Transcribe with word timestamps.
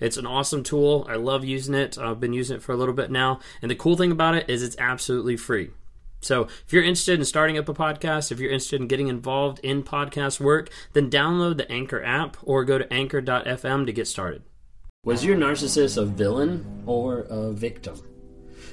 It's 0.00 0.16
an 0.16 0.26
awesome 0.26 0.62
tool. 0.62 1.06
I 1.08 1.16
love 1.16 1.44
using 1.44 1.74
it. 1.74 1.98
I've 1.98 2.20
been 2.20 2.32
using 2.32 2.56
it 2.56 2.62
for 2.62 2.72
a 2.72 2.76
little 2.76 2.94
bit 2.94 3.10
now. 3.10 3.40
And 3.62 3.70
the 3.70 3.74
cool 3.74 3.96
thing 3.96 4.12
about 4.12 4.34
it 4.34 4.48
is 4.48 4.62
it's 4.62 4.76
absolutely 4.78 5.36
free. 5.36 5.70
So 6.20 6.48
if 6.66 6.72
you're 6.72 6.82
interested 6.82 7.18
in 7.18 7.24
starting 7.24 7.58
up 7.58 7.68
a 7.68 7.74
podcast, 7.74 8.32
if 8.32 8.40
you're 8.40 8.50
interested 8.50 8.80
in 8.80 8.88
getting 8.88 9.08
involved 9.08 9.60
in 9.60 9.82
podcast 9.82 10.40
work, 10.40 10.70
then 10.92 11.10
download 11.10 11.56
the 11.56 11.70
Anchor 11.70 12.02
app 12.02 12.36
or 12.42 12.64
go 12.64 12.78
to 12.78 12.92
anchor.fm 12.92 13.86
to 13.86 13.92
get 13.92 14.08
started. 14.08 14.42
Was 15.04 15.24
your 15.24 15.36
narcissist 15.36 15.96
a 15.96 16.04
villain 16.04 16.82
or 16.86 17.20
a 17.30 17.52
victim? 17.52 18.00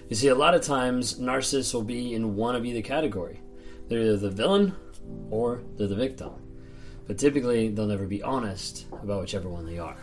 You 0.10 0.16
see, 0.16 0.28
a 0.28 0.36
lot 0.36 0.56
of 0.56 0.62
times 0.62 1.20
narcissists 1.20 1.74
will 1.74 1.84
be 1.84 2.14
in 2.14 2.36
one 2.36 2.56
of 2.56 2.66
either 2.66 2.82
category. 2.82 3.42
They're 3.88 4.02
either 4.02 4.18
the 4.18 4.32
villain 4.32 4.76
or 5.30 5.62
they're 5.78 5.88
the 5.88 5.96
victim. 5.96 6.32
But 7.08 7.20
typically, 7.20 7.70
they'll 7.70 7.86
never 7.86 8.08
be 8.08 8.24
honest 8.24 8.88
about 8.92 9.22
whichever 9.22 9.50
one 9.50 9.66
they 9.68 9.78
are. 9.78 9.96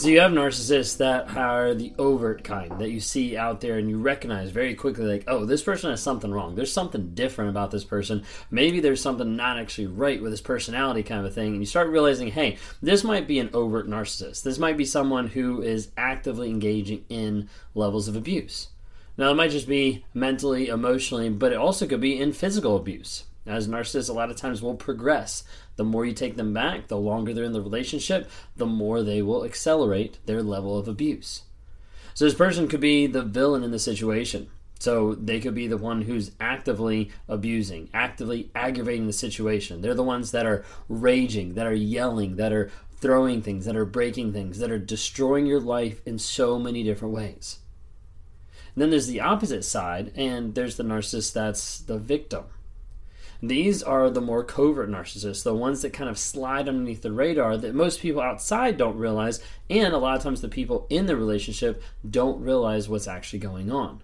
So 0.00 0.08
you 0.08 0.20
have 0.20 0.32
narcissists 0.32 0.96
that 0.96 1.36
are 1.36 1.74
the 1.74 1.92
overt 1.98 2.42
kind 2.42 2.78
that 2.78 2.88
you 2.90 3.00
see 3.00 3.36
out 3.36 3.60
there 3.60 3.76
and 3.76 3.90
you 3.90 3.98
recognize 3.98 4.50
very 4.50 4.74
quickly 4.74 5.04
like, 5.04 5.24
oh, 5.26 5.44
this 5.44 5.62
person 5.62 5.90
has 5.90 6.02
something 6.02 6.30
wrong. 6.30 6.54
There's 6.54 6.72
something 6.72 7.10
different 7.12 7.50
about 7.50 7.70
this 7.70 7.84
person. 7.84 8.24
Maybe 8.50 8.80
there's 8.80 9.02
something 9.02 9.36
not 9.36 9.58
actually 9.58 9.88
right 9.88 10.22
with 10.22 10.30
his 10.30 10.40
personality 10.40 11.02
kind 11.02 11.20
of 11.20 11.26
a 11.26 11.34
thing. 11.34 11.48
And 11.48 11.60
you 11.60 11.66
start 11.66 11.90
realizing, 11.90 12.28
hey, 12.28 12.56
this 12.80 13.04
might 13.04 13.28
be 13.28 13.40
an 13.40 13.50
overt 13.52 13.90
narcissist. 13.90 14.42
This 14.42 14.58
might 14.58 14.78
be 14.78 14.86
someone 14.86 15.26
who 15.26 15.60
is 15.60 15.90
actively 15.98 16.48
engaging 16.48 17.04
in 17.10 17.50
levels 17.74 18.08
of 18.08 18.16
abuse. 18.16 18.68
Now, 19.18 19.30
it 19.30 19.34
might 19.34 19.50
just 19.50 19.68
be 19.68 20.06
mentally, 20.14 20.68
emotionally, 20.68 21.28
but 21.28 21.52
it 21.52 21.58
also 21.58 21.86
could 21.86 22.00
be 22.00 22.18
in 22.18 22.32
physical 22.32 22.74
abuse. 22.74 23.24
As 23.50 23.66
narcissists, 23.66 24.08
a 24.08 24.12
lot 24.12 24.30
of 24.30 24.36
times 24.36 24.62
will 24.62 24.76
progress. 24.76 25.42
The 25.76 25.84
more 25.84 26.06
you 26.06 26.12
take 26.12 26.36
them 26.36 26.54
back, 26.54 26.86
the 26.86 26.96
longer 26.96 27.34
they're 27.34 27.44
in 27.44 27.52
the 27.52 27.60
relationship, 27.60 28.30
the 28.56 28.66
more 28.66 29.02
they 29.02 29.22
will 29.22 29.44
accelerate 29.44 30.18
their 30.26 30.42
level 30.42 30.78
of 30.78 30.86
abuse. 30.86 31.42
So, 32.14 32.24
this 32.24 32.34
person 32.34 32.68
could 32.68 32.80
be 32.80 33.06
the 33.06 33.22
villain 33.22 33.64
in 33.64 33.70
the 33.70 33.78
situation. 33.78 34.48
So, 34.78 35.14
they 35.14 35.40
could 35.40 35.54
be 35.54 35.66
the 35.66 35.76
one 35.76 36.02
who's 36.02 36.30
actively 36.40 37.10
abusing, 37.28 37.88
actively 37.92 38.50
aggravating 38.54 39.06
the 39.06 39.12
situation. 39.12 39.80
They're 39.80 39.94
the 39.94 40.02
ones 40.02 40.30
that 40.30 40.46
are 40.46 40.64
raging, 40.88 41.54
that 41.54 41.66
are 41.66 41.74
yelling, 41.74 42.36
that 42.36 42.52
are 42.52 42.70
throwing 42.92 43.42
things, 43.42 43.64
that 43.64 43.76
are 43.76 43.84
breaking 43.84 44.32
things, 44.32 44.58
that 44.58 44.70
are 44.70 44.78
destroying 44.78 45.46
your 45.46 45.60
life 45.60 46.02
in 46.06 46.18
so 46.18 46.58
many 46.58 46.82
different 46.82 47.14
ways. 47.14 47.58
And 48.74 48.82
then 48.82 48.90
there's 48.90 49.08
the 49.08 49.20
opposite 49.20 49.64
side, 49.64 50.12
and 50.14 50.54
there's 50.54 50.76
the 50.76 50.84
narcissist 50.84 51.32
that's 51.32 51.78
the 51.78 51.98
victim. 51.98 52.44
These 53.42 53.82
are 53.82 54.10
the 54.10 54.20
more 54.20 54.44
covert 54.44 54.90
narcissists, 54.90 55.42
the 55.42 55.54
ones 55.54 55.80
that 55.80 55.94
kind 55.94 56.10
of 56.10 56.18
slide 56.18 56.68
underneath 56.68 57.00
the 57.00 57.12
radar 57.12 57.56
that 57.56 57.74
most 57.74 58.00
people 58.00 58.20
outside 58.20 58.76
don't 58.76 58.98
realize, 58.98 59.40
and 59.70 59.94
a 59.94 59.98
lot 59.98 60.16
of 60.16 60.22
times 60.22 60.42
the 60.42 60.48
people 60.48 60.86
in 60.90 61.06
the 61.06 61.16
relationship 61.16 61.82
don't 62.08 62.42
realize 62.42 62.88
what's 62.88 63.08
actually 63.08 63.38
going 63.38 63.72
on. 63.72 64.02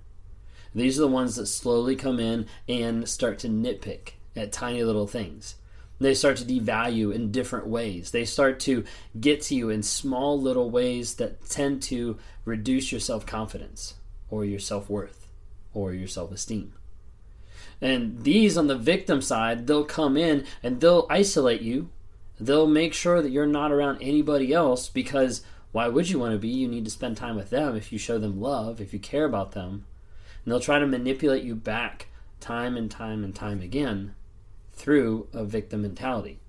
These 0.75 0.99
are 0.99 1.03
the 1.03 1.09
ones 1.09 1.37
that 1.37 1.47
slowly 1.47 1.97
come 1.97 2.19
in 2.19 2.47
and 2.66 3.06
start 3.09 3.38
to 3.41 3.49
nitpick 3.49 4.12
at 4.34 4.53
tiny 4.53 4.83
little 4.83 5.06
things. 5.06 5.56
They 5.99 6.15
start 6.15 6.37
to 6.39 6.44
devalue 6.44 7.15
in 7.15 7.33
different 7.33 7.66
ways. 7.66 8.10
They 8.10 8.25
start 8.25 8.60
to 8.60 8.84
get 9.19 9.43
to 9.43 9.55
you 9.55 9.71
in 9.71 9.83
small 9.83 10.41
little 10.41 10.71
ways 10.71 11.15
that 11.15 11.49
tend 11.49 11.83
to 11.84 12.19
reduce 12.44 12.93
your 12.93 13.00
self 13.00 13.25
confidence 13.25 13.94
or 14.31 14.44
your 14.44 14.59
self 14.59 14.91
worth 14.91 15.27
or 15.72 15.94
your 15.94 16.09
self 16.09 16.33
esteem. 16.33 16.75
And 17.81 18.22
these 18.25 18.56
on 18.56 18.66
the 18.66 18.76
victim 18.76 19.20
side, 19.20 19.66
they'll 19.66 19.84
come 19.84 20.16
in 20.16 20.44
and 20.62 20.81
they'll 20.81 21.06
isolate 21.10 21.60
you. 21.60 21.91
They'll 22.41 22.66
make 22.66 22.94
sure 22.94 23.22
that 23.22 23.31
you're 23.31 23.47
not 23.47 23.72
around 23.72 23.98
anybody 24.00 24.53
else 24.53 24.88
because 24.88 25.42
why 25.72 25.88
would 25.88 26.09
you 26.09 26.19
want 26.19 26.32
to 26.32 26.38
be? 26.38 26.48
You 26.48 26.69
need 26.69 26.84
to 26.84 26.91
spend 26.91 27.16
time 27.16 27.36
with 27.36 27.50
them 27.50 27.76
if 27.76 27.92
you 27.92 27.98
show 27.98 28.19
them 28.19 28.41
love, 28.41 28.81
if 28.81 28.92
you 28.92 28.98
care 28.98 29.25
about 29.25 29.53
them. 29.53 29.86
And 30.44 30.53
they'll 30.53 30.60
try 30.60 30.78
to 30.78 30.86
manipulate 30.86 31.44
you 31.44 31.54
back 31.54 32.09
time 32.41 32.76
and 32.76 32.91
time 32.91 33.25
and 33.25 33.34
time 33.34 33.60
again 33.60 34.15
through 34.72 35.28
a 35.32 35.44
victim 35.44 35.82
mentality 35.82 36.41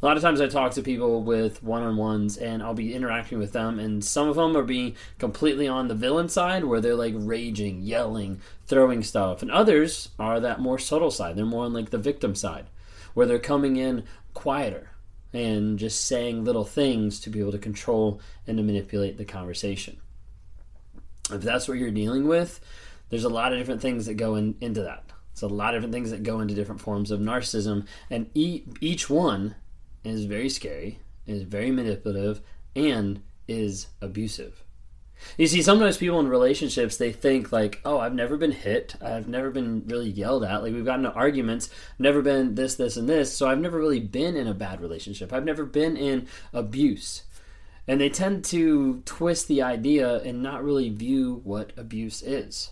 a 0.00 0.06
lot 0.06 0.16
of 0.16 0.22
times 0.22 0.40
I 0.40 0.46
talk 0.46 0.72
to 0.72 0.82
people 0.82 1.22
with 1.24 1.62
one 1.62 1.82
on 1.82 1.96
ones 1.96 2.36
and 2.36 2.62
I'll 2.62 2.74
be 2.74 2.94
interacting 2.94 3.38
with 3.38 3.52
them, 3.52 3.80
and 3.80 4.04
some 4.04 4.28
of 4.28 4.36
them 4.36 4.56
are 4.56 4.62
being 4.62 4.94
completely 5.18 5.66
on 5.66 5.88
the 5.88 5.94
villain 5.94 6.28
side 6.28 6.64
where 6.64 6.80
they're 6.80 6.94
like 6.94 7.14
raging, 7.16 7.80
yelling, 7.80 8.40
throwing 8.66 9.02
stuff, 9.02 9.42
and 9.42 9.50
others 9.50 10.10
are 10.18 10.38
that 10.38 10.60
more 10.60 10.78
subtle 10.78 11.10
side. 11.10 11.34
They're 11.34 11.44
more 11.44 11.64
on 11.64 11.72
like 11.72 11.90
the 11.90 11.98
victim 11.98 12.36
side 12.36 12.66
where 13.14 13.26
they're 13.26 13.40
coming 13.40 13.76
in 13.76 14.04
quieter 14.34 14.90
and 15.32 15.78
just 15.78 16.04
saying 16.04 16.44
little 16.44 16.64
things 16.64 17.18
to 17.20 17.30
be 17.30 17.40
able 17.40 17.52
to 17.52 17.58
control 17.58 18.20
and 18.46 18.56
to 18.56 18.62
manipulate 18.62 19.18
the 19.18 19.24
conversation. 19.24 19.96
If 21.30 21.42
that's 21.42 21.66
what 21.66 21.78
you're 21.78 21.90
dealing 21.90 22.28
with, 22.28 22.60
there's 23.10 23.24
a 23.24 23.28
lot 23.28 23.52
of 23.52 23.58
different 23.58 23.82
things 23.82 24.06
that 24.06 24.14
go 24.14 24.36
in, 24.36 24.54
into 24.60 24.82
that. 24.82 25.04
It's 25.32 25.42
a 25.42 25.48
lot 25.48 25.74
of 25.74 25.78
different 25.80 25.94
things 25.94 26.10
that 26.12 26.22
go 26.22 26.40
into 26.40 26.54
different 26.54 26.80
forms 26.80 27.10
of 27.10 27.20
narcissism, 27.20 27.86
and 28.10 28.30
e- 28.34 28.62
each 28.80 29.10
one 29.10 29.56
is 30.04 30.24
very 30.24 30.48
scary, 30.48 31.00
is 31.26 31.42
very 31.42 31.70
manipulative, 31.70 32.40
and 32.74 33.22
is 33.46 33.88
abusive. 34.00 34.64
You 35.36 35.46
see, 35.46 35.62
sometimes 35.62 35.96
people 35.96 36.20
in 36.20 36.28
relationships 36.28 36.96
they 36.96 37.12
think 37.12 37.50
like, 37.50 37.80
"Oh, 37.84 37.98
I've 37.98 38.14
never 38.14 38.36
been 38.36 38.52
hit. 38.52 38.94
I've 39.02 39.28
never 39.28 39.50
been 39.50 39.82
really 39.86 40.10
yelled 40.10 40.44
at. 40.44 40.62
Like 40.62 40.72
we've 40.72 40.84
gotten 40.84 41.04
into 41.06 41.16
arguments. 41.16 41.70
Never 41.98 42.22
been 42.22 42.54
this, 42.54 42.76
this, 42.76 42.96
and 42.96 43.08
this. 43.08 43.36
So 43.36 43.48
I've 43.48 43.60
never 43.60 43.78
really 43.78 44.00
been 44.00 44.36
in 44.36 44.46
a 44.46 44.54
bad 44.54 44.80
relationship. 44.80 45.32
I've 45.32 45.44
never 45.44 45.64
been 45.64 45.96
in 45.96 46.28
abuse." 46.52 47.24
And 47.88 48.00
they 48.00 48.10
tend 48.10 48.44
to 48.46 49.00
twist 49.06 49.48
the 49.48 49.62
idea 49.62 50.20
and 50.20 50.42
not 50.42 50.62
really 50.62 50.90
view 50.90 51.40
what 51.42 51.72
abuse 51.76 52.22
is. 52.22 52.70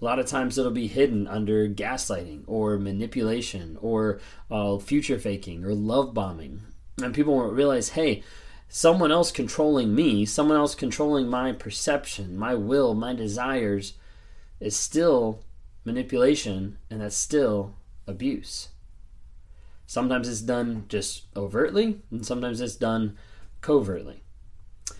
A 0.00 0.04
lot 0.04 0.18
of 0.18 0.26
times 0.26 0.58
it'll 0.58 0.72
be 0.72 0.88
hidden 0.88 1.26
under 1.26 1.68
gaslighting 1.68 2.44
or 2.46 2.78
manipulation 2.78 3.78
or 3.80 4.20
uh, 4.50 4.78
future 4.78 5.18
faking 5.18 5.64
or 5.64 5.74
love 5.74 6.12
bombing. 6.12 6.60
And 7.02 7.14
people 7.14 7.34
won't 7.34 7.54
realize, 7.54 7.90
hey, 7.90 8.22
someone 8.68 9.10
else 9.10 9.30
controlling 9.30 9.94
me, 9.94 10.26
someone 10.26 10.58
else 10.58 10.74
controlling 10.74 11.28
my 11.28 11.52
perception, 11.52 12.36
my 12.36 12.54
will, 12.54 12.94
my 12.94 13.14
desires 13.14 13.94
is 14.60 14.76
still 14.76 15.42
manipulation 15.84 16.78
and 16.90 17.00
that's 17.00 17.16
still 17.16 17.74
abuse. 18.06 18.68
Sometimes 19.86 20.28
it's 20.28 20.40
done 20.40 20.84
just 20.88 21.26
overtly, 21.36 22.02
and 22.10 22.26
sometimes 22.26 22.60
it's 22.60 22.74
done 22.74 23.16
covertly. 23.60 24.24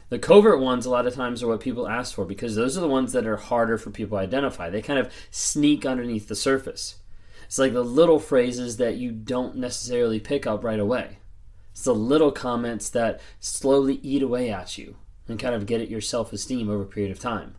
The 0.08 0.18
covert 0.18 0.60
ones, 0.60 0.86
a 0.86 0.90
lot 0.90 1.06
of 1.06 1.14
times, 1.14 1.42
are 1.42 1.48
what 1.48 1.60
people 1.60 1.88
ask 1.88 2.14
for 2.14 2.24
because 2.24 2.54
those 2.54 2.76
are 2.76 2.80
the 2.80 2.88
ones 2.88 3.12
that 3.12 3.26
are 3.26 3.36
harder 3.36 3.76
for 3.76 3.90
people 3.90 4.18
to 4.18 4.22
identify. 4.22 4.70
They 4.70 4.82
kind 4.82 4.98
of 4.98 5.12
sneak 5.30 5.84
underneath 5.84 6.28
the 6.28 6.36
surface. 6.36 6.96
It's 7.44 7.58
like 7.58 7.72
the 7.72 7.82
little 7.82 8.18
phrases 8.18 8.76
that 8.76 8.96
you 8.96 9.10
don't 9.10 9.56
necessarily 9.56 10.20
pick 10.20 10.46
up 10.46 10.62
right 10.62 10.78
away. 10.78 11.18
It's 11.72 11.84
the 11.84 11.94
little 11.94 12.32
comments 12.32 12.88
that 12.90 13.20
slowly 13.40 13.94
eat 14.02 14.22
away 14.22 14.50
at 14.50 14.78
you 14.78 14.96
and 15.28 15.38
kind 15.38 15.54
of 15.54 15.66
get 15.66 15.80
at 15.80 15.90
your 15.90 16.00
self 16.00 16.32
esteem 16.32 16.68
over 16.68 16.82
a 16.82 16.86
period 16.86 17.12
of 17.12 17.20
time. 17.20 17.56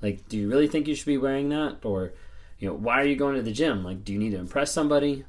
Like, 0.00 0.28
do 0.28 0.36
you 0.36 0.48
really 0.48 0.68
think 0.68 0.88
you 0.88 0.94
should 0.94 1.06
be 1.06 1.18
wearing 1.18 1.48
that? 1.50 1.84
Or, 1.84 2.12
you 2.58 2.68
know, 2.68 2.74
why 2.74 3.00
are 3.00 3.04
you 3.06 3.16
going 3.16 3.36
to 3.36 3.42
the 3.42 3.52
gym? 3.52 3.84
Like, 3.84 4.04
do 4.04 4.12
you 4.12 4.18
need 4.18 4.30
to 4.30 4.38
impress 4.38 4.72
somebody? 4.72 5.24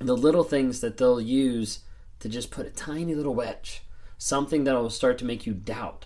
The 0.00 0.16
little 0.16 0.44
things 0.44 0.80
that 0.80 0.96
they'll 0.96 1.20
use 1.20 1.80
to 2.20 2.28
just 2.28 2.50
put 2.50 2.66
a 2.66 2.70
tiny 2.70 3.14
little 3.14 3.34
wedge 3.34 3.82
something 4.18 4.64
that 4.64 4.74
will 4.74 4.90
start 4.90 5.16
to 5.18 5.24
make 5.24 5.46
you 5.46 5.54
doubt, 5.54 6.04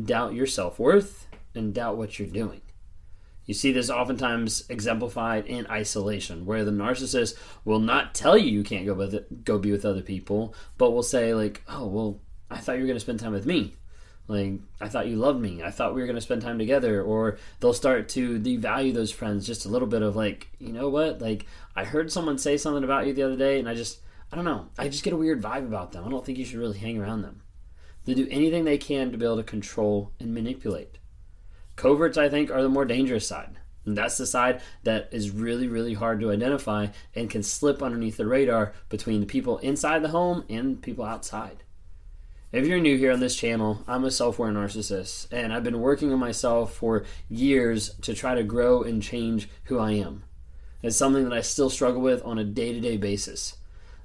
doubt 0.00 0.34
your 0.34 0.46
self 0.46 0.78
worth, 0.78 1.26
and 1.54 1.74
doubt 1.74 1.96
what 1.96 2.18
you're 2.18 2.28
doing. 2.28 2.60
You 3.46 3.54
see 3.54 3.72
this 3.72 3.90
oftentimes 3.90 4.64
exemplified 4.68 5.46
in 5.46 5.66
isolation, 5.66 6.46
where 6.46 6.64
the 6.64 6.70
narcissist 6.70 7.36
will 7.64 7.80
not 7.80 8.14
tell 8.14 8.38
you 8.38 8.50
you 8.50 8.62
can't 8.62 8.86
go 8.86 8.94
with 8.94 9.14
it, 9.14 9.44
go 9.44 9.58
be 9.58 9.72
with 9.72 9.84
other 9.84 10.02
people, 10.02 10.54
but 10.78 10.92
will 10.92 11.02
say 11.02 11.34
like, 11.34 11.62
"Oh, 11.68 11.86
well, 11.86 12.20
I 12.50 12.58
thought 12.58 12.76
you 12.76 12.82
were 12.82 12.86
going 12.86 12.96
to 12.96 13.00
spend 13.00 13.20
time 13.20 13.32
with 13.32 13.46
me. 13.46 13.74
Like, 14.26 14.54
I 14.80 14.88
thought 14.88 15.08
you 15.08 15.16
loved 15.16 15.40
me. 15.40 15.62
I 15.62 15.70
thought 15.70 15.94
we 15.94 16.00
were 16.00 16.06
going 16.06 16.16
to 16.16 16.22
spend 16.22 16.40
time 16.40 16.58
together." 16.58 17.02
Or 17.02 17.36
they'll 17.60 17.74
start 17.74 18.08
to 18.10 18.40
devalue 18.40 18.94
those 18.94 19.12
friends 19.12 19.46
just 19.46 19.66
a 19.66 19.68
little 19.68 19.88
bit 19.88 20.02
of 20.02 20.16
like, 20.16 20.48
you 20.58 20.72
know 20.72 20.88
what? 20.88 21.20
Like, 21.20 21.44
I 21.76 21.84
heard 21.84 22.10
someone 22.10 22.38
say 22.38 22.56
something 22.56 22.84
about 22.84 23.06
you 23.06 23.12
the 23.12 23.24
other 23.24 23.36
day, 23.36 23.58
and 23.58 23.68
I 23.68 23.74
just 23.74 24.00
I 24.32 24.36
don't 24.36 24.46
know. 24.46 24.68
I 24.78 24.88
just 24.88 25.04
get 25.04 25.12
a 25.12 25.16
weird 25.16 25.42
vibe 25.42 25.66
about 25.66 25.92
them. 25.92 26.04
I 26.04 26.08
don't 26.08 26.24
think 26.24 26.38
you 26.38 26.44
should 26.44 26.58
really 26.58 26.78
hang 26.78 26.98
around 26.98 27.22
them. 27.22 27.42
They 28.04 28.14
do 28.14 28.28
anything 28.30 28.64
they 28.64 28.78
can 28.78 29.12
to 29.12 29.18
be 29.18 29.24
able 29.24 29.36
to 29.36 29.42
control 29.42 30.12
and 30.20 30.34
manipulate. 30.34 30.98
Coverts, 31.76 32.18
I 32.18 32.28
think, 32.28 32.50
are 32.50 32.62
the 32.62 32.68
more 32.68 32.84
dangerous 32.84 33.26
side. 33.26 33.58
And 33.84 33.96
that's 33.96 34.16
the 34.16 34.26
side 34.26 34.62
that 34.84 35.08
is 35.12 35.30
really, 35.30 35.68
really 35.68 35.94
hard 35.94 36.20
to 36.20 36.30
identify 36.30 36.88
and 37.14 37.28
can 37.28 37.42
slip 37.42 37.82
underneath 37.82 38.16
the 38.16 38.26
radar 38.26 38.72
between 38.88 39.20
the 39.20 39.26
people 39.26 39.58
inside 39.58 40.02
the 40.02 40.08
home 40.08 40.44
and 40.48 40.80
people 40.80 41.04
outside. 41.04 41.64
If 42.50 42.66
you're 42.66 42.78
new 42.78 42.96
here 42.96 43.12
on 43.12 43.20
this 43.20 43.36
channel, 43.36 43.82
I'm 43.88 44.04
a 44.04 44.12
self 44.12 44.38
aware 44.38 44.52
narcissist, 44.52 45.32
and 45.32 45.52
I've 45.52 45.64
been 45.64 45.80
working 45.80 46.12
on 46.12 46.20
myself 46.20 46.74
for 46.74 47.04
years 47.28 47.94
to 48.02 48.14
try 48.14 48.36
to 48.36 48.44
grow 48.44 48.82
and 48.82 49.02
change 49.02 49.48
who 49.64 49.78
I 49.78 49.92
am. 49.92 50.22
It's 50.80 50.96
something 50.96 51.24
that 51.24 51.32
I 51.32 51.40
still 51.40 51.68
struggle 51.68 52.00
with 52.00 52.24
on 52.24 52.38
a 52.38 52.44
day 52.44 52.72
to 52.72 52.80
day 52.80 52.96
basis. 52.96 53.56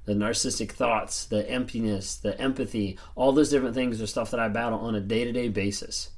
The 0.09 0.15
narcissistic 0.15 0.71
thoughts, 0.71 1.23
the 1.25 1.47
emptiness, 1.47 2.15
the 2.15 2.35
empathy, 2.41 2.97
all 3.15 3.31
those 3.31 3.51
different 3.51 3.75
things 3.75 4.01
are 4.01 4.07
stuff 4.07 4.31
that 4.31 4.39
I 4.39 4.47
battle 4.47 4.79
on 4.79 4.95
a 4.95 4.99
day 4.99 5.23
to 5.23 5.31
day 5.31 5.49
basis. 5.49 6.09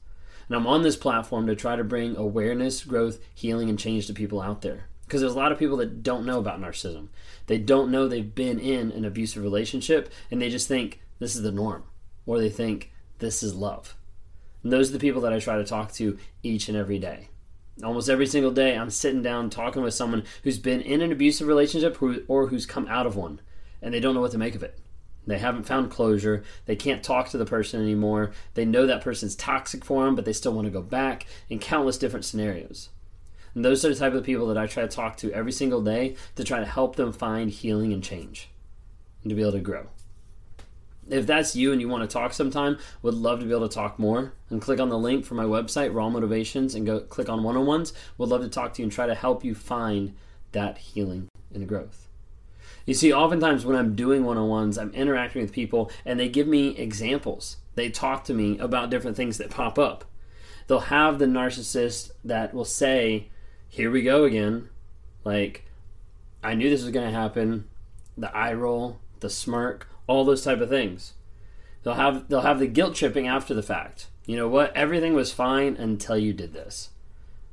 And 0.48 0.56
I'm 0.56 0.66
on 0.66 0.82
this 0.82 0.96
platform 0.96 1.46
to 1.48 1.58
try 1.58 1.76
to 1.76 1.84
bring 1.84 2.16
awareness, 2.16 2.86
growth, 2.86 3.20
healing, 3.36 3.68
and 3.68 3.78
change 3.78 4.08
to 4.08 4.14
people 4.14 4.40
out 4.40 4.62
there. 4.62 4.86
Because 5.04 5.20
there's 5.20 5.34
a 5.34 5.38
lot 5.38 5.52
of 5.52 5.60
people 5.60 5.76
that 5.76 6.04
don't 6.04 6.26
know 6.26 6.40
about 6.40 6.62
narcissism. 6.62 7.10
They 7.48 7.58
don't 7.58 7.92
know 7.92 8.08
they've 8.08 8.34
been 8.34 8.60
in 8.60 8.94
an 8.94 9.04
abusive 9.04 9.44
relationship, 9.44 10.10
and 10.32 10.42
they 10.42 10.50
just 10.50 10.70
think 10.70 11.02
this 11.20 11.36
is 11.36 11.42
the 11.42 11.52
norm 11.52 11.84
or 12.26 12.40
they 12.40 12.50
think 12.50 12.94
this 13.20 13.44
is 13.44 13.54
love. 13.54 13.98
And 14.64 14.72
those 14.72 14.90
are 14.90 14.94
the 14.94 15.00
people 15.00 15.20
that 15.24 15.34
I 15.34 15.40
try 15.40 15.58
to 15.58 15.66
talk 15.66 15.92
to 15.96 16.18
each 16.44 16.70
and 16.70 16.78
every 16.78 16.98
day. 16.98 17.28
Almost 17.84 18.10
every 18.10 18.26
single 18.26 18.52
day, 18.52 18.78
I'm 18.78 18.90
sitting 18.90 19.22
down 19.22 19.50
talking 19.50 19.84
with 19.84 19.94
someone 19.94 20.24
who's 20.46 20.60
been 20.60 20.80
in 20.80 21.02
an 21.02 21.12
abusive 21.12 21.46
relationship 21.46 22.02
or 22.30 22.48
who's 22.48 22.66
come 22.66 22.88
out 22.88 23.06
of 23.06 23.18
one, 23.18 23.42
and 23.82 23.94
they 23.94 24.00
don't 24.00 24.14
know 24.14 24.22
what 24.22 24.32
to 24.32 24.38
make 24.38 24.56
of 24.56 24.64
it. 24.64 24.80
They 25.28 25.38
haven't 25.38 25.68
found 25.68 25.92
closure. 25.92 26.44
They 26.66 26.76
can't 26.76 27.04
talk 27.04 27.30
to 27.30 27.38
the 27.38 27.46
person 27.46 27.82
anymore. 27.82 28.32
They 28.56 28.66
know 28.66 28.88
that 28.88 29.02
person's 29.02 29.36
toxic 29.36 29.86
for 29.86 30.06
them, 30.06 30.16
but 30.16 30.26
they 30.26 30.34
still 30.34 30.54
want 30.54 30.66
to 30.66 30.72
go 30.72 30.82
back 30.82 31.28
in 31.50 31.60
countless 31.60 31.98
different 31.98 32.26
scenarios. 32.26 32.90
And 33.54 33.64
those 33.64 33.86
are 33.86 33.90
the 33.90 33.96
type 33.96 34.14
of 34.14 34.24
people 34.24 34.48
that 34.48 34.58
I 34.58 34.66
try 34.66 34.84
to 34.84 34.90
talk 34.90 35.18
to 35.18 35.32
every 35.32 35.52
single 35.52 35.82
day 35.82 36.16
to 36.36 36.44
try 36.44 36.60
to 36.60 36.66
help 36.66 36.96
them 36.96 37.12
find 37.12 37.52
healing 37.52 37.94
and 37.94 38.04
change 38.04 38.50
and 39.22 39.30
to 39.30 39.36
be 39.36 39.42
able 39.42 39.52
to 39.52 39.60
grow 39.60 39.88
if 41.12 41.28
that's 41.28 41.56
you 41.56 41.72
and 41.72 41.82
you 41.82 41.90
want 41.90 42.10
to 42.10 42.12
talk 42.12 42.34
sometime, 42.34 42.78
would 43.02 43.14
love 43.14 43.40
to 43.40 43.46
be 43.46 43.52
able 43.52 43.68
to 43.68 43.74
talk 43.74 44.00
more. 44.00 44.34
And 44.50 44.62
click 44.62 44.80
on 44.80 44.90
the 44.90 44.98
link 44.98 45.26
for 45.26 45.36
my 45.36 45.44
website, 45.44 45.94
Raw 45.94 46.10
Motivations, 46.10 46.74
and 46.74 46.86
go 46.86 47.02
click 47.02 47.30
on 47.30 47.44
one 47.44 47.58
on 47.58 47.66
ones. 47.66 47.94
Would 48.18 48.30
love 48.30 48.42
to 48.42 48.50
talk 48.50 48.74
to 48.74 48.82
you 48.82 48.86
and 48.86 48.92
try 48.92 49.08
to 49.08 49.16
help 49.16 49.44
you 49.44 49.54
find 49.54 50.16
that 50.54 50.78
healing 50.78 51.28
and 51.54 51.68
growth. 51.68 52.08
You 52.86 52.94
see, 52.94 53.14
oftentimes 53.14 53.66
when 53.66 53.76
I'm 53.76 53.96
doing 53.96 54.24
one 54.24 54.38
on 54.38 54.50
ones, 54.50 54.78
I'm 54.78 54.94
interacting 54.94 55.42
with 55.42 55.52
people 55.52 55.92
and 56.06 56.20
they 56.20 56.30
give 56.30 56.48
me 56.48 56.78
examples. 56.78 57.58
They 57.76 57.90
talk 57.90 58.24
to 58.26 58.34
me 58.34 58.58
about 58.58 58.90
different 58.90 59.18
things 59.18 59.38
that 59.38 59.50
pop 59.50 59.78
up. 59.78 60.06
They'll 60.68 60.80
have 60.80 61.20
the 61.20 61.26
narcissist 61.26 62.12
that 62.24 62.54
will 62.54 62.66
say, 62.66 63.30
Here 63.70 63.92
we 63.92 64.02
go 64.02 64.24
again. 64.24 64.70
Like, 65.24 65.66
I 66.44 66.56
knew 66.56 66.70
this 66.70 66.84
was 66.84 66.92
going 66.92 67.08
to 67.08 67.18
happen. 67.18 67.68
The 68.18 68.36
eye 68.36 68.54
roll, 68.54 69.00
the 69.20 69.30
smirk, 69.30 69.88
all 70.08 70.26
those 70.26 70.44
type 70.44 70.60
of 70.60 70.70
things. 70.70 71.14
They'll 71.84 71.94
have 71.96 72.28
they'll 72.28 72.42
have 72.42 72.60
the 72.60 72.68
guilt 72.68 72.96
tripping 72.96 73.28
after 73.28 73.54
the 73.54 73.64
fact. 73.64 74.08
You 74.26 74.38
know 74.38 74.48
what? 74.48 74.76
Everything 74.76 75.14
was 75.14 75.34
fine 75.34 75.76
until 75.78 76.18
you 76.18 76.34
did 76.34 76.54
this. 76.54 76.90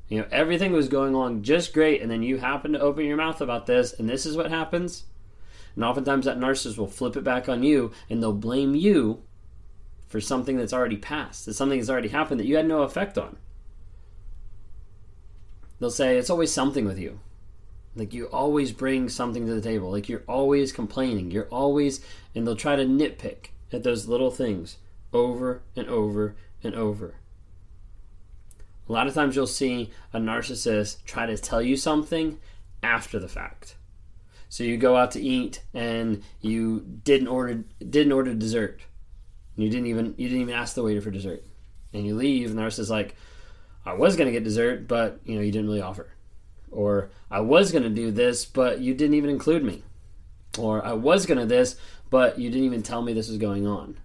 You 0.07 0.19
know, 0.19 0.27
everything 0.31 0.71
was 0.71 0.87
going 0.87 1.13
along 1.13 1.43
just 1.43 1.73
great, 1.73 2.01
and 2.01 2.09
then 2.09 2.23
you 2.23 2.37
happen 2.37 2.73
to 2.73 2.79
open 2.79 3.05
your 3.05 3.17
mouth 3.17 3.41
about 3.41 3.65
this, 3.65 3.93
and 3.93 4.09
this 4.09 4.25
is 4.25 4.35
what 4.35 4.49
happens. 4.49 5.05
And 5.79 5.85
oftentimes 5.85 6.25
that 6.25 6.37
narcissist 6.37 6.77
will 6.77 6.87
flip 6.87 7.15
it 7.15 7.23
back 7.23 7.47
on 7.47 7.63
you, 7.63 7.93
and 8.09 8.21
they'll 8.21 8.33
blame 8.33 8.75
you 8.75 9.23
for 10.09 10.19
something 10.19 10.57
that's 10.57 10.73
already 10.73 10.97
passed, 10.97 11.45
that 11.45 11.53
something 11.53 11.79
that's 11.79 11.89
already 11.89 12.09
happened 12.09 12.37
that 12.41 12.47
you 12.47 12.57
had 12.57 12.67
no 12.67 12.81
effect 12.81 13.17
on. 13.17 13.37
They'll 15.79 15.89
say 15.89 16.17
it's 16.17 16.29
always 16.29 16.51
something 16.51 16.83
with 16.83 16.99
you. 16.99 17.21
Like 17.95 18.13
you 18.13 18.25
always 18.25 18.73
bring 18.73 19.07
something 19.07 19.45
to 19.45 19.53
the 19.53 19.61
table. 19.61 19.89
Like 19.89 20.09
you're 20.09 20.25
always 20.27 20.73
complaining. 20.73 21.31
You're 21.31 21.47
always, 21.47 22.01
and 22.35 22.45
they'll 22.45 22.57
try 22.57 22.75
to 22.75 22.83
nitpick 22.83 23.51
at 23.71 23.83
those 23.83 24.05
little 24.05 24.31
things 24.31 24.79
over 25.13 25.61
and 25.77 25.87
over 25.87 26.35
and 26.61 26.75
over. 26.75 27.15
A 28.89 28.91
lot 28.91 29.07
of 29.07 29.13
times 29.13 29.37
you'll 29.37 29.47
see 29.47 29.91
a 30.11 30.19
narcissist 30.19 31.05
try 31.05 31.25
to 31.25 31.37
tell 31.37 31.61
you 31.61 31.77
something 31.77 32.37
after 32.83 33.17
the 33.17 33.29
fact. 33.29 33.77
So 34.49 34.63
you 34.63 34.77
go 34.77 34.95
out 34.95 35.11
to 35.11 35.21
eat 35.21 35.61
and 35.73 36.23
you 36.41 36.79
didn't 37.03 37.27
order 37.27 37.63
didn't 37.79 38.11
order 38.11 38.33
dessert. 38.33 38.81
You 39.55 39.69
didn't 39.69 39.87
even 39.87 40.15
you 40.17 40.27
didn't 40.27 40.41
even 40.41 40.55
ask 40.55 40.75
the 40.75 40.83
waiter 40.83 41.01
for 41.01 41.11
dessert. 41.11 41.43
And 41.93 42.05
you 42.05 42.15
leave 42.15 42.49
and 42.49 42.57
the 42.57 42.63
narcissist's 42.63 42.89
like, 42.89 43.15
I 43.85 43.93
was 43.93 44.15
gonna 44.15 44.31
get 44.31 44.43
dessert, 44.43 44.87
but 44.87 45.19
you 45.23 45.35
know, 45.35 45.41
you 45.41 45.51
didn't 45.51 45.67
really 45.67 45.81
offer. 45.81 46.09
Or 46.71 47.09
I 47.31 47.41
was 47.41 47.71
to 47.71 47.89
do 47.89 48.11
this, 48.11 48.45
but 48.45 48.79
you 48.79 48.93
didn't 48.93 49.15
even 49.15 49.29
include 49.29 49.63
me. 49.63 49.83
Or 50.57 50.83
I 50.85 50.93
was 50.93 51.25
to 51.25 51.45
this, 51.45 51.75
but 52.09 52.39
you 52.39 52.49
didn't 52.49 52.65
even 52.65 52.83
tell 52.83 53.01
me 53.01 53.13
this 53.13 53.29
was 53.29 53.37
going 53.37 53.67
on. 53.67 53.97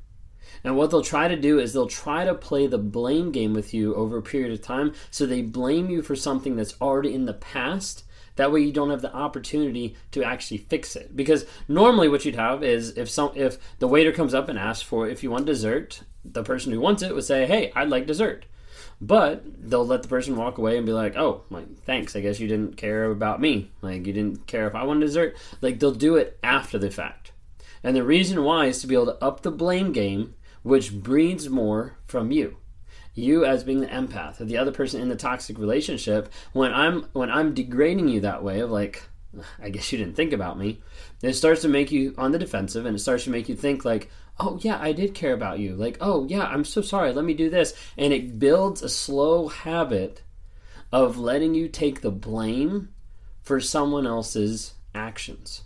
And 0.62 0.76
what 0.76 0.90
they'll 0.90 1.02
try 1.02 1.29
to 1.29 1.37
do 1.37 1.58
is 1.58 1.73
they'll 1.73 1.87
try 1.87 2.25
to 2.25 2.35
play 2.35 2.67
the 2.67 2.79
blame 2.79 3.32
game 3.32 3.52
with 3.52 3.75
you 3.75 3.94
over 3.94 4.17
a 4.17 4.23
period 4.23 4.52
of 4.52 4.62
time. 4.62 4.94
So 5.11 5.26
they 5.26 5.43
blame 5.43 5.90
you 5.90 6.00
for 6.00 6.17
something 6.17 6.56
that's 6.56 6.81
already 6.81 7.14
in 7.14 7.26
the 7.26 7.35
past. 7.35 8.05
That 8.36 8.52
way 8.52 8.60
you 8.60 8.72
don't 8.72 8.90
have 8.90 9.02
the 9.02 9.14
opportunity 9.14 9.96
to 10.12 10.25
actually 10.25 10.58
fix 10.58 10.96
it. 10.96 11.16
Because 11.16 11.46
normally 11.69 12.08
what 12.08 12.25
you'd 12.25 12.34
have 12.34 12.62
is 12.62 12.96
if 12.96 13.08
some 13.08 13.32
if 13.34 13.58
the 13.78 13.88
waiter 13.88 14.12
comes 14.12 14.34
up 14.34 14.48
and 14.48 14.58
asks 14.58 14.82
for 14.82 15.08
if 15.08 15.22
you 15.22 15.31
want 15.31 15.46
dessert, 15.46 16.02
the 16.25 16.42
person 16.42 16.72
who 16.72 16.81
wants 16.81 17.02
it 17.02 17.14
would 17.14 17.25
say, 17.25 17.46
Hey, 17.46 17.72
I'd 17.75 17.90
like 17.90 18.06
dessert. 18.06 18.46
But 19.00 19.42
they'll 19.69 19.86
let 19.86 20.02
the 20.02 20.08
person 20.08 20.36
walk 20.36 20.58
away 20.58 20.76
and 20.76 20.86
be 20.86 20.92
like, 20.92 21.16
"Oh, 21.16 21.42
like 21.50 21.78
thanks. 21.81 22.14
I 22.14 22.20
guess 22.20 22.40
you 22.40 22.48
didn't 22.48 22.76
care 22.76 23.10
about 23.10 23.40
me. 23.40 23.70
Like 23.82 24.06
you 24.06 24.12
didn't 24.12 24.46
care 24.46 24.66
if 24.66 24.75
I 24.75 24.84
wanted 24.84 25.06
dessert." 25.06 25.37
Like 25.60 25.78
they'll 25.78 25.90
do 25.90 26.16
it 26.16 26.38
after 26.42 26.78
the 26.78 26.90
fact. 26.90 27.32
And 27.82 27.94
the 27.94 28.04
reason 28.04 28.44
why 28.44 28.66
is 28.66 28.80
to 28.80 28.87
be 28.87 28.94
able 28.94 29.06
to 29.06 29.22
up 29.25 29.42
the 29.42 29.50
blame 29.50 29.92
game, 29.92 30.34
which 30.62 30.94
breeds 30.94 31.50
more 31.50 31.98
from 32.06 32.30
you. 32.30 32.56
You 33.14 33.44
as 33.44 33.62
being 33.62 33.81
the 33.81 33.87
empath 33.87 34.40
or 34.40 34.44
the 34.44 34.58
other 34.58 34.72
person 34.72 35.00
in 35.00 35.08
the 35.08 35.16
toxic 35.16 35.58
relationship, 35.58 36.32
when 36.52 36.72
I'm 36.75 37.05
when 37.12 37.31
I'm 37.31 37.55
degrading 37.55 38.08
you 38.08 38.20
that 38.20 38.43
way 38.43 38.61
of 38.61 38.70
like, 38.70 39.05
I 39.62 39.70
guess 39.70 39.93
you 39.93 39.99
didn't 39.99 40.16
think 40.16 40.32
about 40.32 40.58
me, 40.58 40.81
it 41.22 41.34
starts 41.34 41.62
to 41.62 41.69
make 41.69 41.93
you 41.93 42.14
on 42.19 42.32
the 42.32 42.38
defensive 42.38 42.87
and 42.87 42.96
it 42.96 43.00
starts 43.00 43.25
to 43.25 43.31
make 43.31 43.49
you 43.49 43.55
think 43.55 43.84
like, 43.84 44.11
oh 44.40 44.58
yeah 44.62 44.78
i 44.81 44.90
did 44.90 45.14
care 45.14 45.32
about 45.32 45.61
you. 45.61 45.76
Like 45.76 45.97
oh 46.00 46.26
yeah 46.26 46.44
i'm 46.44 46.64
so 46.64 46.83
sorry. 46.83 47.12
Let 47.12 47.25
me 47.25 47.35
do 47.35 47.49
this. 47.49 47.75
And 47.97 48.12
it 48.12 48.38
builds 48.38 48.83
a 48.83 48.88
slow 48.88 49.49
habit 49.49 50.23
of 50.90 51.18
letting 51.18 51.54
you 51.54 51.68
take 51.68 52.00
the 52.00 52.11
blame 52.11 52.88
for 53.42 53.61
someone 53.61 54.06
else's 54.06 54.75
actions. 54.94 55.62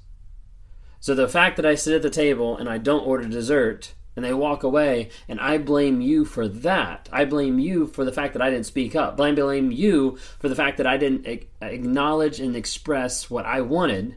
So 1.00 1.14
the 1.14 1.28
fact 1.28 1.56
that 1.56 1.66
i 1.66 1.74
sit 1.74 1.94
at 1.94 2.02
the 2.02 2.10
table 2.10 2.58
and 2.58 2.68
i 2.68 2.76
don't 2.76 3.06
order 3.06 3.26
dessert 3.26 3.94
and 4.18 4.24
they 4.24 4.34
walk 4.34 4.62
away 4.62 5.08
and 5.28 5.40
i 5.40 5.56
blame 5.56 6.00
you 6.00 6.24
for 6.24 6.46
that 6.46 7.08
i 7.12 7.24
blame 7.24 7.58
you 7.58 7.86
for 7.86 8.04
the 8.04 8.12
fact 8.12 8.32
that 8.32 8.42
i 8.42 8.50
didn't 8.50 8.66
speak 8.66 8.94
up 8.94 9.16
blame 9.16 9.34
blame 9.34 9.70
you 9.70 10.16
for 10.38 10.48
the 10.48 10.56
fact 10.56 10.76
that 10.76 10.86
i 10.86 10.96
didn't 10.96 11.26
acknowledge 11.62 12.40
and 12.40 12.54
express 12.54 13.30
what 13.30 13.46
i 13.46 13.60
wanted 13.60 14.16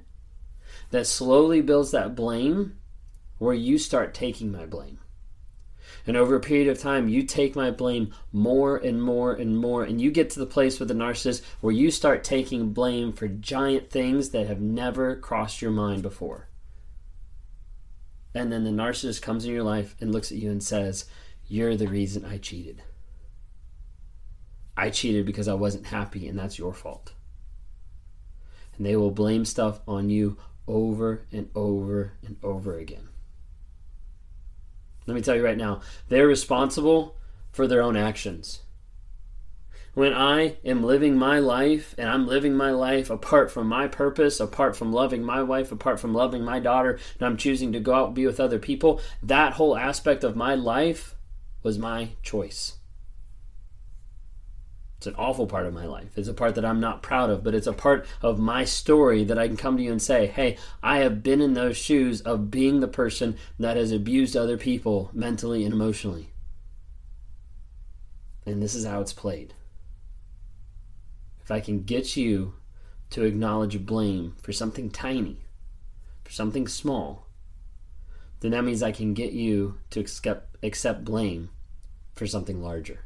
that 0.91 1.08
slowly 1.08 1.62
builds 1.62 1.91
that 1.91 2.15
blame 2.15 2.77
where 3.41 3.55
you 3.55 3.77
start 3.77 4.13
taking 4.13 4.51
my 4.51 4.65
blame. 4.65 5.00
And 6.05 6.15
over 6.15 6.36
a 6.36 6.39
period 6.39 6.67
of 6.67 6.79
time, 6.79 7.10
you 7.10 7.24
take 7.24 7.55
my 7.55 7.72
blame 7.72 8.13
more 8.31 8.77
and 8.77 9.01
more 9.01 9.34
and 9.34 9.58
more. 9.58 9.84
And 9.84 10.00
you 10.00 10.12
get 10.12 10.29
to 10.31 10.39
the 10.39 10.46
place 10.46 10.79
with 10.79 10.88
the 10.88 10.93
narcissist 10.93 11.43
where 11.60 11.74
you 11.74 11.91
start 11.91 12.24
taking 12.24 12.74
blame 12.74 13.13
for 13.13 13.27
giant 13.27 13.89
things 13.89 14.29
that 14.29 14.48
have 14.48 14.62
never 14.62 15.15
crossed 15.15 15.62
your 15.62 15.72
mind 15.72 16.01
before. 16.01 16.50
And 18.33 18.51
then 18.51 18.63
the 18.63 18.69
narcissist 18.69 19.21
comes 19.21 19.45
in 19.45 19.51
your 19.51 19.63
life 19.63 19.95
and 20.00 20.11
looks 20.11 20.31
at 20.31 20.38
you 20.38 20.51
and 20.51 20.63
says, 20.63 21.05
You're 21.47 21.75
the 21.75 21.88
reason 21.88 22.25
I 22.25 22.38
cheated. 22.38 22.83
I 24.77 24.89
cheated 24.89 25.25
because 25.25 25.47
I 25.47 25.53
wasn't 25.53 25.88
happy, 25.88 26.27
and 26.27 26.39
that's 26.39 26.57
your 26.57 26.73
fault. 26.73 27.13
And 28.77 28.85
they 28.85 28.95
will 28.95 29.11
blame 29.11 29.43
stuff 29.43 29.81
on 29.88 30.09
you 30.09 30.38
over 30.67 31.25
and 31.31 31.50
over 31.55 32.13
and 32.25 32.38
over 32.41 32.77
again. 32.77 33.09
Let 35.05 35.15
me 35.15 35.21
tell 35.21 35.35
you 35.35 35.43
right 35.43 35.57
now, 35.57 35.81
they're 36.07 36.27
responsible 36.27 37.17
for 37.51 37.67
their 37.67 37.81
own 37.81 37.97
actions. 37.97 38.61
When 39.93 40.13
I 40.13 40.57
am 40.63 40.83
living 40.83 41.17
my 41.17 41.39
life 41.39 41.93
and 41.98 42.07
I'm 42.07 42.25
living 42.25 42.55
my 42.55 42.71
life 42.71 43.10
apart 43.10 43.51
from 43.51 43.67
my 43.67 43.88
purpose, 43.88 44.39
apart 44.39 44.77
from 44.77 44.93
loving 44.93 45.21
my 45.21 45.43
wife, 45.43 45.69
apart 45.71 46.00
from 46.00 46.13
loving 46.13 46.45
my 46.45 46.60
daughter, 46.60 46.98
and 47.19 47.27
I'm 47.27 47.36
choosing 47.36 47.74
to 47.74 47.79
go 47.81 47.93
out 47.93 48.07
and 48.07 48.15
be 48.15 48.25
with 48.25 48.39
other 48.39 48.60
people, 48.60 49.01
that 49.21 49.53
whole 49.53 49.75
aspect 49.75 50.24
of 50.24 50.36
my 50.36 50.55
life 50.55 51.15
was 51.62 51.77
my 51.77 52.12
choice. 52.24 52.77
It's 54.98 55.07
an 55.07 55.15
awful 55.15 55.48
part 55.48 55.65
of 55.65 55.74
my 55.74 55.86
life. 55.86 56.15
It's 56.15 56.27
a 56.29 56.33
part 56.33 56.55
that 56.55 56.63
I'm 56.63 56.79
not 56.79 57.01
proud 57.01 57.29
of, 57.29 57.43
but 57.43 57.55
it's 57.55 57.67
a 57.67 57.74
part 57.74 58.05
of 58.21 58.39
my 58.39 58.63
story 58.63 59.24
that 59.25 59.39
I 59.39 59.48
can 59.48 59.57
come 59.57 59.75
to 59.75 59.83
you 59.83 59.91
and 59.91 60.01
say, 60.01 60.27
hey, 60.27 60.57
I 60.81 61.00
have 61.00 61.24
been 61.24 61.41
in 61.41 61.53
those 61.53 61.75
shoes 61.75 62.21
of 62.21 62.51
being 62.51 62.79
the 62.79 62.88
person 62.88 63.36
that 63.60 63.77
has 63.77 63.91
abused 63.91 64.38
other 64.38 64.57
people 64.57 65.10
mentally 65.12 65.65
and 65.65 65.74
emotionally. 65.74 66.29
And 68.45 68.62
this 68.62 68.75
is 68.75 68.86
how 68.86 69.01
it's 69.01 69.12
played. 69.12 69.53
If 71.43 71.51
I 71.51 71.60
can 71.60 71.83
get 71.83 72.15
you 72.15 72.53
to 73.12 73.24
acknowledge 73.24 73.86
blame 73.86 74.36
for 74.41 74.53
something 74.53 74.89
tiny, 74.89 75.38
for 76.24 76.31
something 76.31 76.67
small, 76.67 77.27
then 78.39 78.51
that 78.51 78.63
means 78.63 78.81
I 78.81 78.91
can 78.91 79.13
get 79.13 79.33
you 79.33 79.77
to 79.91 80.00
accept, 80.00 80.57
accept 80.63 81.05
blame 81.05 81.50
for 82.13 82.25
something 82.25 82.62
larger 82.62 83.05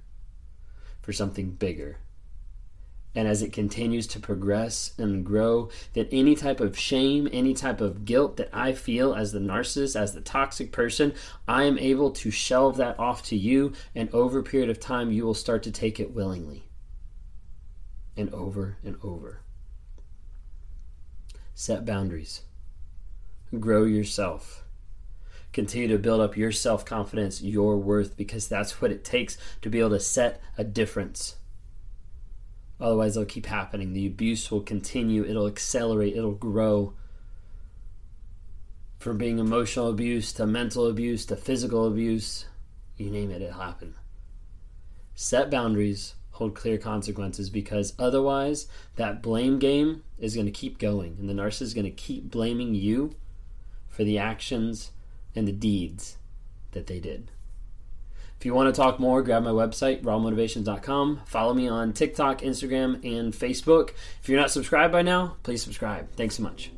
for 1.06 1.13
something 1.13 1.51
bigger. 1.51 1.98
And 3.13 3.27
as 3.27 3.44
it 3.44 3.54
continues 3.54 4.08
to 4.08 4.20
progress 4.20 4.94
and 4.98 5.24
grow, 5.24 5.70
that 5.94 6.10
any 6.12 6.36
type 6.36 6.60
of 6.60 6.77
shame, 6.77 7.30
any 7.32 7.54
type 7.54 7.80
of 7.80 8.06
guilt 8.06 8.38
that 8.38 8.50
I 8.51 8.74
feel 8.74 9.13
as 9.13 9.32
the 9.32 9.39
narcissist, 9.39 9.96
as 9.96 10.13
the 10.13 10.20
toxic 10.20 10.72
person, 10.72 11.13
I 11.48 11.63
am 11.63 11.77
able 11.77 12.10
to 12.12 12.32
shelve 12.32 12.77
that 12.77 13.00
off 13.00 13.22
to 13.25 13.38
you. 13.38 13.74
And 13.94 14.10
over 14.13 14.39
a 14.39 14.44
period 14.44 14.70
of 14.70 14.80
time, 14.80 15.12
you 15.12 15.24
will 15.24 15.36
start 15.36 15.62
to 15.63 15.72
take 15.72 16.00
it 16.00 16.13
willingly. 16.13 16.63
And 18.17 18.34
over 18.34 18.77
and 18.84 18.98
over. 19.03 19.41
Set 21.53 21.86
boundaries. 21.86 22.41
Grow 23.60 23.84
yourself 23.84 24.65
continue 25.55 25.88
to 25.88 25.98
build 25.98 26.19
up 26.19 26.36
your 26.36 26.51
self 26.51 26.86
confidence, 26.86 27.41
your 27.41 27.77
worth, 27.77 28.15
because 28.15 28.48
that's 28.48 28.81
what 28.81 28.91
it 28.91 29.03
takes 29.05 29.38
to 29.62 29.69
be 29.69 29.79
able 29.79 29.91
to 29.91 30.00
set 30.00 30.41
a 30.57 30.63
difference. 30.63 31.38
Otherwise, 32.79 33.15
it'll 33.15 33.25
keep 33.25 33.45
happening. 33.45 33.93
The 33.93 34.05
abuse 34.05 34.51
will 34.51 34.62
continue, 34.62 35.24
it'll 35.24 35.48
accelerate, 35.48 36.15
it'll 36.15 36.34
grow. 36.34 36.93
From 39.00 39.17
being 39.17 39.39
emotional 39.39 39.89
abuse 39.89 40.34
to 40.34 40.45
mental 40.45 40.88
abuse 40.88 41.25
to 41.27 41.38
physical 41.38 41.88
abuse, 41.88 42.45
you 42.98 43.10
name 43.10 43.31
it, 43.31 43.41
it'll 43.41 43.62
happen. 43.62 43.95
Set 45.13 45.50
boundaries, 45.50 46.15
hold 46.36 46.54
clear 46.54 46.77
consequences 46.77 47.50
because 47.50 47.94
otherwise, 47.98 48.68
that 48.98 49.22
blame 49.22 49.58
game 49.58 50.04
is 50.18 50.36
going 50.36 50.46
to 50.46 50.51
keep 50.51 50.77
going, 50.77 51.15
and 51.18 51.30
the 51.30 51.34
narcissist 51.34 51.62
is 51.62 51.74
going 51.74 51.86
to 51.86 51.92
keep 51.92 52.30
blaming 52.30 52.75
you 52.75 53.15
for 53.88 54.04
the 54.04 54.18
actions 54.18 54.92
and 55.34 55.48
the 55.48 55.54
deeds 55.54 56.18
that 56.72 56.88
they 56.88 57.00
did. 57.00 57.32
If 58.38 58.46
you 58.46 58.54
want 58.54 58.74
to 58.74 58.80
talk 58.80 59.00
more, 59.00 59.24
grab 59.24 59.44
my 59.44 59.51
website, 59.51 60.04
rawmotivations.com. 60.04 61.22
Follow 61.25 61.54
me 61.54 61.70
on 61.70 61.94
TikTok, 61.94 62.42
Instagram, 62.42 62.96
and 62.96 63.34
Facebook. 63.34 63.92
If 64.22 64.27
you're 64.27 64.39
not 64.39 64.51
subscribed 64.51 64.92
by 64.92 65.04
now, 65.04 65.38
please 65.44 65.63
subscribe. 65.63 66.12
Thanks 66.18 66.36
so 66.36 66.44
much. 66.44 66.75